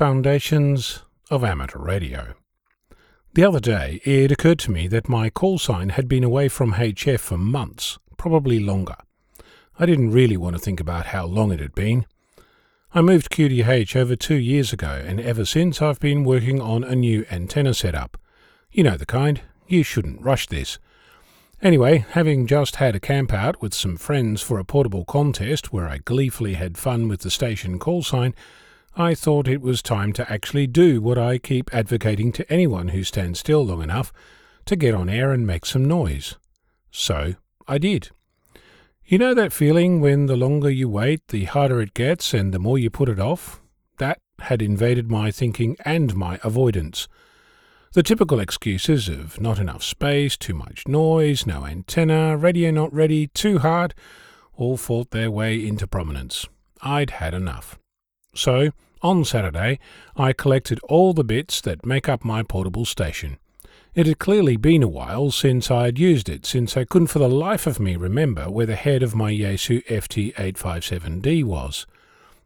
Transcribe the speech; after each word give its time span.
Foundations 0.00 1.02
of 1.30 1.44
Amateur 1.44 1.78
Radio. 1.78 2.32
The 3.34 3.44
other 3.44 3.60
day, 3.60 4.00
it 4.02 4.32
occurred 4.32 4.58
to 4.60 4.70
me 4.70 4.88
that 4.88 5.10
my 5.10 5.28
call 5.28 5.58
sign 5.58 5.90
had 5.90 6.08
been 6.08 6.24
away 6.24 6.48
from 6.48 6.72
HF 6.72 7.20
for 7.20 7.36
months, 7.36 7.98
probably 8.16 8.60
longer. 8.60 8.96
I 9.78 9.84
didn't 9.84 10.12
really 10.12 10.38
want 10.38 10.56
to 10.56 10.58
think 10.58 10.80
about 10.80 11.08
how 11.08 11.26
long 11.26 11.52
it 11.52 11.60
had 11.60 11.74
been. 11.74 12.06
I 12.94 13.02
moved 13.02 13.30
QTH 13.30 13.94
over 13.94 14.16
two 14.16 14.36
years 14.36 14.72
ago, 14.72 15.04
and 15.06 15.20
ever 15.20 15.44
since 15.44 15.82
I've 15.82 16.00
been 16.00 16.24
working 16.24 16.62
on 16.62 16.82
a 16.82 16.96
new 16.96 17.26
antenna 17.30 17.74
setup. 17.74 18.16
You 18.72 18.84
know 18.84 18.96
the 18.96 19.04
kind. 19.04 19.42
You 19.68 19.82
shouldn't 19.82 20.22
rush 20.22 20.46
this. 20.46 20.78
Anyway, 21.60 22.06
having 22.12 22.46
just 22.46 22.76
had 22.76 22.96
a 22.96 23.00
camp 23.00 23.34
out 23.34 23.60
with 23.60 23.74
some 23.74 23.98
friends 23.98 24.40
for 24.40 24.58
a 24.58 24.64
portable 24.64 25.04
contest 25.04 25.74
where 25.74 25.86
I 25.86 25.98
gleefully 25.98 26.54
had 26.54 26.78
fun 26.78 27.06
with 27.06 27.20
the 27.20 27.30
station 27.30 27.78
call 27.78 28.02
sign, 28.02 28.34
I 29.00 29.14
thought 29.14 29.48
it 29.48 29.62
was 29.62 29.80
time 29.80 30.12
to 30.12 30.30
actually 30.30 30.66
do 30.66 31.00
what 31.00 31.16
I 31.16 31.38
keep 31.38 31.74
advocating 31.74 32.32
to 32.32 32.52
anyone 32.52 32.88
who 32.88 33.02
stands 33.02 33.40
still 33.40 33.64
long 33.64 33.82
enough 33.82 34.12
to 34.66 34.76
get 34.76 34.94
on 34.94 35.08
air 35.08 35.32
and 35.32 35.46
make 35.46 35.64
some 35.64 35.86
noise. 35.86 36.36
So 36.90 37.36
I 37.66 37.78
did. 37.78 38.10
You 39.06 39.16
know 39.16 39.32
that 39.32 39.54
feeling 39.54 40.02
when 40.02 40.26
the 40.26 40.36
longer 40.36 40.68
you 40.68 40.90
wait, 40.90 41.28
the 41.28 41.46
harder 41.46 41.80
it 41.80 41.94
gets 41.94 42.34
and 42.34 42.52
the 42.52 42.58
more 42.58 42.78
you 42.78 42.90
put 42.90 43.08
it 43.08 43.18
off? 43.18 43.62
That 43.96 44.18
had 44.40 44.60
invaded 44.60 45.10
my 45.10 45.30
thinking 45.30 45.78
and 45.82 46.14
my 46.14 46.38
avoidance. 46.44 47.08
The 47.94 48.02
typical 48.02 48.38
excuses 48.38 49.08
of 49.08 49.40
not 49.40 49.58
enough 49.58 49.82
space, 49.82 50.36
too 50.36 50.54
much 50.54 50.86
noise, 50.86 51.46
no 51.46 51.64
antenna, 51.64 52.36
radio 52.36 52.70
not 52.70 52.92
ready, 52.92 53.28
too 53.28 53.60
hard, 53.60 53.94
all 54.52 54.76
fought 54.76 55.10
their 55.10 55.30
way 55.30 55.66
into 55.66 55.86
prominence. 55.86 56.46
I'd 56.82 57.10
had 57.10 57.32
enough. 57.32 57.78
So, 58.34 58.72
on 59.02 59.24
Saturday, 59.24 59.78
I 60.16 60.32
collected 60.32 60.78
all 60.84 61.12
the 61.12 61.24
bits 61.24 61.60
that 61.62 61.86
make 61.86 62.08
up 62.08 62.24
my 62.24 62.42
portable 62.42 62.84
station. 62.84 63.38
It 63.94 64.06
had 64.06 64.18
clearly 64.18 64.56
been 64.56 64.82
a 64.82 64.88
while 64.88 65.30
since 65.30 65.70
I 65.70 65.86
had 65.86 65.98
used 65.98 66.28
it, 66.28 66.46
since 66.46 66.76
I 66.76 66.84
couldn't 66.84 67.08
for 67.08 67.18
the 67.18 67.28
life 67.28 67.66
of 67.66 67.80
me 67.80 67.96
remember 67.96 68.48
where 68.48 68.66
the 68.66 68.76
head 68.76 69.02
of 69.02 69.16
my 69.16 69.32
Yaesu 69.32 69.84
FT857D 69.86 71.42
was. 71.44 71.86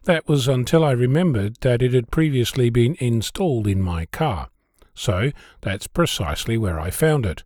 That 0.05 0.27
was 0.27 0.47
until 0.47 0.83
I 0.83 0.91
remembered 0.91 1.57
that 1.61 1.81
it 1.81 1.93
had 1.93 2.11
previously 2.11 2.69
been 2.69 2.95
installed 2.99 3.67
in 3.67 3.81
my 3.81 4.05
car. 4.07 4.49
So 4.95 5.31
that's 5.61 5.87
precisely 5.87 6.57
where 6.57 6.79
I 6.79 6.89
found 6.89 7.25
it. 7.25 7.43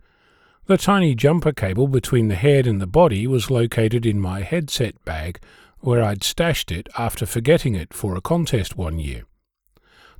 The 0.68 0.78
tiny 0.78 1.16
jumper 1.16 1.52
cable 1.52 1.88
between 1.88 2.28
the 2.28 2.36
head 2.36 2.68
and 2.68 2.80
the 2.80 2.88
body 2.88 3.26
was 3.26 3.50
located 3.50 4.06
in 4.06 4.20
my 4.20 4.42
headset 4.42 5.04
bag, 5.04 5.40
where 5.82 6.04
I'd 6.04 6.24
stashed 6.24 6.72
it 6.72 6.88
after 6.98 7.26
forgetting 7.26 7.76
it 7.76 7.94
for 7.94 8.16
a 8.16 8.22
contest 8.22 8.78
one 8.78 9.00
year. 9.00 9.24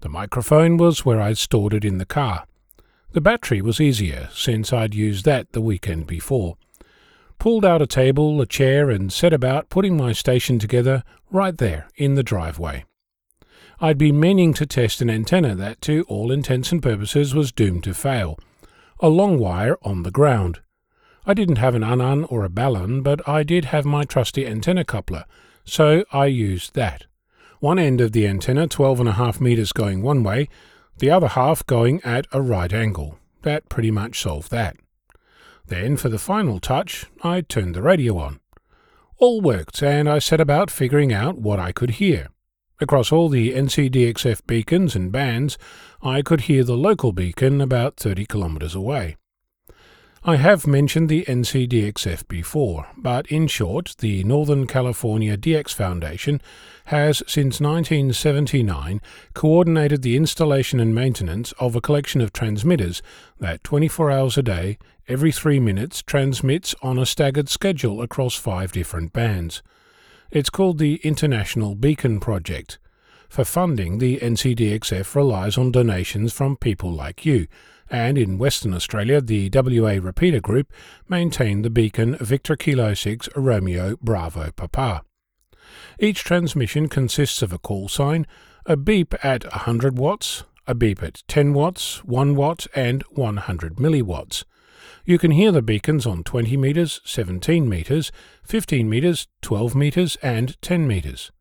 The 0.02 0.10
microphone 0.10 0.78
was 0.78 1.06
where 1.06 1.22
I'd 1.22 1.38
stored 1.38 1.74
it 1.74 1.84
in 1.84 1.98
the 1.98 2.06
car. 2.06 2.46
The 3.12 3.22
battery 3.22 3.62
was 3.62 3.82
easier, 3.82 4.30
since 4.32 4.72
I'd 4.72 4.96
used 4.96 5.26
that 5.26 5.52
the 5.52 5.62
weekend 5.62 6.08
before. 6.08 6.58
Pulled 7.40 7.66
out 7.66 7.82
a 7.82 7.88
table, 7.88 8.40
a 8.42 8.46
chair, 8.46 8.90
and 8.90 9.12
set 9.12 9.34
about 9.34 9.70
putting 9.70 9.98
my 9.98 10.12
station 10.12 10.60
together 10.60 11.04
right 11.32 11.58
there 11.58 11.88
in 11.96 12.16
the 12.16 12.24
driveway. 12.24 12.86
I'd 13.82 13.98
been 13.98 14.20
meaning 14.20 14.54
to 14.56 14.66
test 14.66 15.02
an 15.02 15.10
antenna 15.10 15.56
that, 15.56 15.82
to 15.84 16.06
all 16.10 16.32
intents 16.32 16.72
and 16.72 16.84
purposes, 16.84 17.34
was 17.34 17.52
doomed 17.52 17.84
to 17.86 17.94
fail. 17.94 18.38
A 19.00 19.08
long 19.08 19.40
wire 19.40 19.78
on 19.84 20.04
the 20.04 20.12
ground. 20.12 20.60
I 21.26 21.34
didn't 21.34 21.58
have 21.58 21.76
an 21.76 21.84
unun 21.84 22.26
or 22.30 22.44
a 22.44 22.50
balun, 22.50 23.04
but 23.04 23.28
I 23.28 23.44
did 23.44 23.66
have 23.66 23.86
my 23.86 24.04
trusty 24.04 24.46
antenna 24.46 24.84
coupler, 24.84 25.26
so 25.70 26.04
I 26.12 26.26
used 26.26 26.76
that. 26.76 27.06
One 27.60 27.80
end 27.80 28.02
of 28.02 28.12
the 28.12 28.28
antenna, 28.28 28.68
twelve 28.68 29.00
and 29.00 29.10
a 29.10 29.14
half 29.14 29.40
metres 29.42 29.72
going 29.72 30.02
one 30.02 30.24
way, 30.24 30.50
the 30.98 31.10
other 31.10 31.28
half 31.28 31.66
going 31.66 32.02
at 32.04 32.26
a 32.32 32.42
right 32.42 32.72
angle. 32.72 33.20
That 33.44 33.70
pretty 33.70 33.92
much 33.92 34.22
solved 34.22 34.52
that. 34.52 34.78
Then, 35.68 35.98
for 35.98 36.10
the 36.10 36.18
final 36.18 36.60
touch, 36.60 37.06
I 37.24 37.42
turned 37.42 37.76
the 37.76 37.82
radio 37.82 38.18
on. 38.18 38.40
All 39.18 39.42
worked, 39.42 39.84
and 39.84 40.10
I 40.10 40.20
set 40.20 40.42
about 40.42 40.72
figuring 40.72 41.14
out 41.14 41.38
what 41.38 41.60
I 41.60 41.72
could 41.72 41.92
hear. 41.92 42.30
Across 42.82 43.12
all 43.12 43.30
the 43.30 43.54
NCDXF 43.54 44.48
beacons 44.48 44.96
and 44.96 45.12
bands, 45.12 45.58
I 46.02 46.22
could 46.22 46.42
hear 46.42 46.64
the 46.64 46.78
local 46.78 47.12
beacon 47.12 47.60
about 47.60 47.98
30 47.98 48.26
kilometres 48.26 48.74
away. 48.74 49.18
I 50.24 50.36
have 50.36 50.68
mentioned 50.68 51.08
the 51.08 51.24
NCDXF 51.24 52.28
before, 52.28 52.88
but 52.98 53.26
in 53.28 53.48
short, 53.48 53.96
the 54.00 54.22
Northern 54.26 54.68
California 54.68 55.38
DX 55.38 55.74
Foundation 55.74 56.42
has 56.86 57.24
since 57.26 57.62
1979 57.62 59.00
coordinated 59.34 60.02
the 60.02 60.18
installation 60.18 60.82
and 60.82 60.94
maintenance 60.94 61.54
of 61.54 61.74
a 61.74 61.80
collection 61.80 62.20
of 62.20 62.34
transmitters 62.34 63.02
that 63.40 63.64
24 63.64 64.12
hours 64.12 64.38
a 64.38 64.44
day, 64.44 64.78
every 65.08 65.32
three 65.32 65.60
minutes, 65.60 66.02
transmits 66.02 66.76
on 66.82 67.00
a 67.00 67.06
staggered 67.06 67.48
schedule 67.48 68.02
across 68.02 68.36
five 68.36 68.74
different 68.74 69.14
bands. 69.14 69.64
It's 70.32 70.50
called 70.50 70.80
the 70.80 70.96
International 70.98 71.76
Beacon 71.76 72.20
Project. 72.20 72.78
For 73.30 73.46
funding, 73.46 74.00
the 74.00 74.18
NCDXF 74.18 75.16
relies 75.16 75.58
on 75.58 75.72
donations 75.72 76.34
from 76.34 76.58
people 76.58 76.92
like 76.92 77.26
you, 77.26 77.48
and 77.90 78.18
in 78.18 78.38
Western 78.38 78.74
Australia, 78.74 79.22
the 79.22 79.50
WA 79.54 80.00
Repeater 80.02 80.40
Group 80.40 80.72
maintain 81.08 81.62
the 81.62 81.70
beacon 81.70 82.16
Victor 82.18 82.56
Kilo 82.56 82.94
6 82.94 83.30
Romeo 83.36 83.98
Bravo 84.02 84.52
Papa. 84.52 85.04
Each 86.00 86.24
transmission 86.24 86.88
consists 86.88 87.42
of 87.42 87.54
a 87.54 87.60
call 87.60 87.88
sign, 87.88 88.26
a 88.66 88.78
beep 88.78 89.14
at 89.24 89.44
100 89.44 89.98
watts, 89.98 90.44
a 90.68 90.76
beep 90.76 91.02
at 91.02 91.24
10 91.28 91.54
watts, 91.54 92.04
1 92.04 92.36
watt, 92.36 92.68
and 92.76 93.04
100 93.12 93.76
milliwatts. 93.78 94.44
You 95.06 95.18
can 95.18 95.32
hear 95.32 95.52
the 95.52 95.62
beacons 95.62 96.06
on 96.06 96.24
20 96.24 96.56
metres, 96.58 97.02
17 97.04 97.68
metres, 97.68 98.12
15 98.44 98.90
metres, 98.90 99.28
12 99.42 99.76
metres, 99.76 100.18
and 100.22 100.62
10 100.62 100.88
metres. 100.88 101.32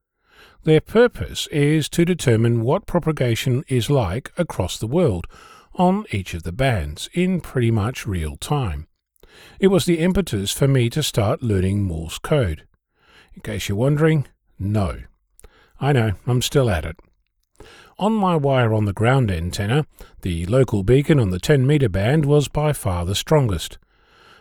Their 0.64 0.80
purpose 0.80 1.46
is 1.48 1.88
to 1.90 2.04
determine 2.04 2.62
what 2.62 2.86
propagation 2.86 3.64
is 3.68 3.90
like 3.90 4.32
across 4.36 4.78
the 4.78 4.86
world 4.86 5.26
on 5.78 6.04
each 6.10 6.34
of 6.34 6.42
the 6.42 6.52
bands 6.52 7.08
in 7.14 7.40
pretty 7.40 7.70
much 7.70 8.06
real 8.06 8.36
time. 8.36 8.88
It 9.60 9.68
was 9.68 9.84
the 9.84 10.00
impetus 10.00 10.52
for 10.52 10.66
me 10.66 10.90
to 10.90 11.02
start 11.02 11.42
learning 11.42 11.84
Morse 11.84 12.18
code. 12.18 12.66
In 13.34 13.42
case 13.42 13.68
you're 13.68 13.78
wondering, 13.78 14.26
no. 14.58 15.02
I 15.80 15.92
know, 15.92 16.12
I'm 16.26 16.42
still 16.42 16.68
at 16.68 16.84
it. 16.84 16.96
On 17.98 18.12
my 18.12 18.36
wire 18.36 18.74
on 18.74 18.84
the 18.84 18.92
ground 18.92 19.30
antenna, 19.30 19.86
the 20.22 20.46
local 20.46 20.82
beacon 20.82 21.20
on 21.20 21.30
the 21.30 21.38
10 21.38 21.66
metre 21.66 21.88
band 21.88 22.26
was 22.26 22.48
by 22.48 22.72
far 22.72 23.04
the 23.04 23.14
strongest. 23.14 23.78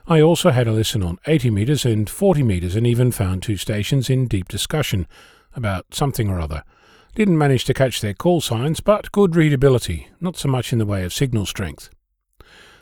I 0.08 0.22
also 0.22 0.52
had 0.52 0.68
a 0.68 0.72
listen 0.72 1.03
on 1.03 1.20
80 1.28 1.52
metres 1.52 1.86
and 1.86 2.09
40 2.09 2.42
metres 2.42 2.76
and 2.76 2.88
even 2.88 3.12
found 3.12 3.44
two 3.44 3.58
stations 3.58 4.09
in 4.09 4.28
deep 4.28 4.47
discussion 4.47 5.08
about 5.56 5.94
something 5.94 6.30
or 6.30 6.40
other. 6.40 6.64
Didn't 7.17 7.39
manage 7.39 7.66
to 7.66 7.73
catch 7.73 8.00
their 8.00 8.13
call 8.13 8.41
signs, 8.41 8.79
but 8.79 9.11
good 9.11 9.35
readability, 9.35 10.07
not 10.22 10.38
so 10.38 10.47
much 10.50 10.72
in 10.72 10.78
the 10.78 10.85
way 10.85 11.03
of 11.03 11.11
signal 11.11 11.47
strength. 11.47 11.89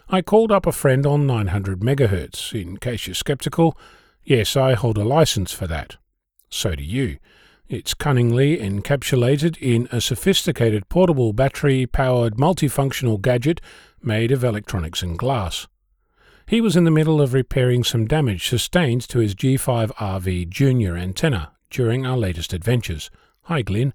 I 0.09 0.21
called 0.21 0.51
up 0.51 0.65
a 0.65 0.73
friend 0.73 1.05
on 1.05 1.25
900 1.25 1.79
MHz. 1.79 2.61
In 2.61 2.75
case 2.75 3.07
you're 3.07 3.13
skeptical, 3.13 3.77
yes, 4.25 4.57
I 4.57 4.73
hold 4.73 4.97
a 4.97 5.05
license 5.05 5.53
for 5.53 5.67
that. 5.67 5.95
So 6.49 6.75
do 6.75 6.83
you. 6.83 7.17
It's 7.69 7.93
cunningly 7.93 8.57
encapsulated 8.57 9.57
in 9.59 9.87
a 9.89 10.01
sophisticated 10.01 10.89
portable 10.89 11.31
battery 11.31 11.85
powered 11.85 12.35
multifunctional 12.35 13.21
gadget 13.21 13.61
made 14.03 14.33
of 14.33 14.43
electronics 14.43 15.01
and 15.01 15.17
glass. 15.17 15.65
He 16.45 16.59
was 16.59 16.75
in 16.75 16.83
the 16.83 16.91
middle 16.91 17.21
of 17.21 17.33
repairing 17.33 17.85
some 17.85 18.05
damage 18.05 18.49
sustained 18.49 19.07
to 19.07 19.19
his 19.19 19.33
G5RV 19.33 20.49
Junior 20.49 20.97
antenna 20.97 21.53
during 21.69 22.05
our 22.05 22.17
latest 22.17 22.51
adventures. 22.51 23.09
Hi, 23.43 23.61
Glyn. 23.61 23.93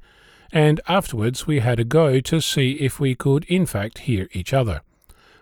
And 0.52 0.80
afterwards 0.88 1.46
we 1.46 1.60
had 1.60 1.78
a 1.78 1.84
go 1.84 2.20
to 2.20 2.40
see 2.40 2.72
if 2.72 2.98
we 2.98 3.14
could 3.14 3.44
in 3.44 3.66
fact 3.66 3.98
hear 3.98 4.28
each 4.32 4.52
other. 4.52 4.82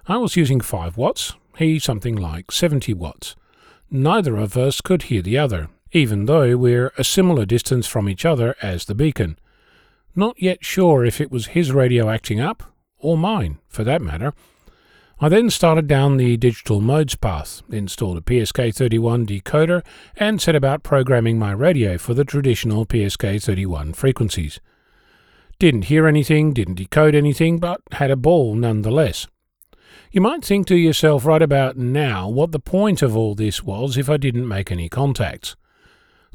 I 0.06 0.16
was 0.18 0.36
using 0.36 0.60
5 0.60 0.96
watts, 0.96 1.34
he 1.56 1.78
something 1.78 2.16
like 2.16 2.52
70 2.52 2.94
watts. 2.94 3.36
Neither 3.90 4.36
of 4.36 4.56
us 4.56 4.80
could 4.80 5.04
hear 5.04 5.22
the 5.22 5.38
other, 5.38 5.68
even 5.92 6.26
though 6.26 6.56
we're 6.56 6.92
a 6.98 7.04
similar 7.04 7.46
distance 7.46 7.86
from 7.86 8.08
each 8.08 8.24
other 8.24 8.54
as 8.60 8.84
the 8.84 8.94
beacon. 8.94 9.38
Not 10.14 10.40
yet 10.40 10.64
sure 10.64 11.04
if 11.04 11.20
it 11.20 11.30
was 11.30 11.48
his 11.48 11.72
radio 11.72 12.10
acting 12.10 12.40
up, 12.40 12.62
or 12.98 13.16
mine, 13.16 13.58
for 13.68 13.84
that 13.84 14.02
matter. 14.02 14.34
I 15.20 15.28
then 15.28 15.50
started 15.50 15.86
down 15.86 16.16
the 16.16 16.36
digital 16.36 16.80
modes 16.80 17.16
path, 17.16 17.62
installed 17.70 18.18
a 18.18 18.20
PSK31 18.20 19.26
decoder, 19.26 19.84
and 20.16 20.40
set 20.40 20.54
about 20.54 20.82
programming 20.82 21.38
my 21.38 21.52
radio 21.52 21.98
for 21.98 22.14
the 22.14 22.24
traditional 22.24 22.86
PSK31 22.86 23.96
frequencies. 23.96 24.60
Didn't 25.58 25.86
hear 25.86 26.06
anything, 26.06 26.52
didn't 26.52 26.76
decode 26.76 27.16
anything, 27.16 27.58
but 27.58 27.80
had 27.92 28.12
a 28.12 28.16
ball 28.16 28.54
nonetheless. 28.54 29.26
You 30.12 30.20
might 30.20 30.44
think 30.44 30.68
to 30.68 30.76
yourself 30.76 31.26
right 31.26 31.42
about 31.42 31.76
now 31.76 32.28
what 32.28 32.52
the 32.52 32.60
point 32.60 33.02
of 33.02 33.16
all 33.16 33.34
this 33.34 33.64
was 33.64 33.96
if 33.96 34.08
I 34.08 34.18
didn't 34.18 34.46
make 34.46 34.70
any 34.70 34.88
contacts. 34.88 35.56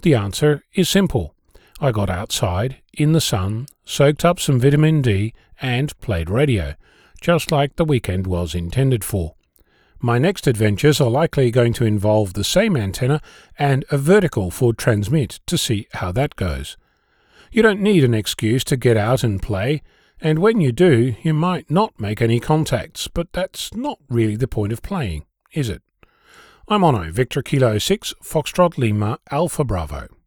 The 0.02 0.14
answer 0.14 0.64
is 0.74 0.90
simple. 0.90 1.34
I 1.80 1.92
got 1.92 2.10
outside, 2.10 2.81
in 2.94 3.14
the 3.14 3.22
sun, 3.22 3.68
soaked 3.86 4.25
up 4.25 4.42
some 4.42 4.60
vitamin 4.60 5.02
D, 5.02 5.34
and 5.62 5.98
played 6.02 6.30
radio, 6.30 6.76
just 7.22 7.50
like 7.50 7.78
the 7.78 7.86
weekend 7.86 8.28
was 8.28 8.54
intended 8.54 9.06
for. 9.06 9.36
My 10.02 10.18
next 10.19 10.48
adventures 10.48 11.00
are 11.00 11.10
likely 11.10 11.50
going 11.50 11.72
to 11.74 11.86
involve 11.86 12.34
the 12.34 12.44
same 12.44 12.76
antenna 12.76 13.22
and 13.58 13.86
a 13.90 13.98
vertical 13.98 14.52
for 14.52 14.74
transmit 14.74 15.40
to 15.48 15.58
see 15.58 15.88
how 15.94 16.12
that 16.12 16.36
goes. 16.36 16.76
You 17.54 17.62
don't 17.62 17.82
need 17.82 18.04
an 18.04 18.16
excuse 18.16 18.64
to 18.64 18.76
get 18.76 18.98
out 18.98 19.24
and 19.24 19.40
play, 19.40 19.84
and 20.20 20.40
when 20.40 20.60
you 20.60 20.72
do, 20.72 21.14
you 21.22 21.36
might 21.36 21.70
not 21.70 22.00
make 22.00 22.20
any 22.20 22.40
contacts, 22.40 23.08
but 23.08 23.32
that's 23.32 23.72
not 23.76 24.00
really 24.10 24.36
the 24.36 24.48
point 24.48 24.74
of 24.74 24.82
playing, 24.82 25.28
is 25.52 25.70
it? 25.70 25.84
I'm 26.68 26.82
Onno, 26.82 27.12
Victor 27.12 27.44
Kilo 27.44 27.78
6, 27.78 28.16
Foxtrot 28.24 28.80
Lima, 28.80 29.20
Alpha 29.30 29.64
Bravo. 29.64 30.08